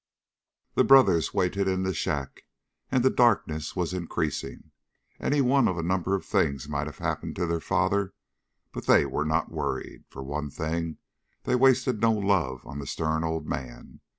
The 0.73 0.83
brothers 0.83 1.31
waited 1.31 1.67
in 1.67 1.83
the 1.83 1.93
shack, 1.93 2.45
and 2.91 3.03
the 3.03 3.11
darkness 3.11 3.75
was 3.75 3.93
increasing. 3.93 4.71
Any 5.19 5.41
one 5.41 5.67
of 5.67 5.77
a 5.77 5.83
number 5.83 6.15
of 6.15 6.25
things 6.25 6.67
might 6.67 6.87
have 6.87 6.97
happened 6.97 7.35
to 7.35 7.45
their 7.45 7.59
father, 7.59 8.15
but 8.71 8.87
they 8.87 9.05
were 9.05 9.25
not 9.25 9.51
worried. 9.51 10.05
For 10.09 10.23
one 10.23 10.49
thing, 10.49 10.97
they 11.43 11.53
wasted 11.53 12.01
no 12.01 12.13
love 12.13 12.65
on 12.65 12.79
the 12.79 12.87
stern 12.87 13.23
old 13.23 13.45
man. 13.45 13.99